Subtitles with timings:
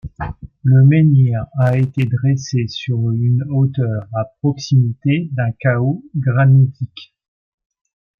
[0.63, 7.13] Le menhir a été dressé sur une hauteur à proximité d'un chaos granitique.